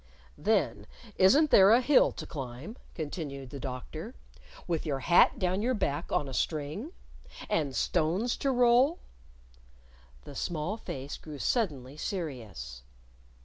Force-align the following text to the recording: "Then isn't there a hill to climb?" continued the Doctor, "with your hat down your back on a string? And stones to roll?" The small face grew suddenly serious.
"Then 0.39 0.87
isn't 1.17 1.51
there 1.51 1.69
a 1.69 1.79
hill 1.79 2.11
to 2.13 2.25
climb?" 2.25 2.75
continued 2.95 3.51
the 3.51 3.59
Doctor, 3.59 4.15
"with 4.65 4.83
your 4.83 4.97
hat 5.01 5.37
down 5.37 5.61
your 5.61 5.75
back 5.75 6.11
on 6.11 6.27
a 6.27 6.33
string? 6.33 6.93
And 7.51 7.75
stones 7.75 8.35
to 8.37 8.49
roll?" 8.49 8.97
The 10.25 10.33
small 10.33 10.75
face 10.77 11.17
grew 11.17 11.37
suddenly 11.37 11.97
serious. 11.97 12.81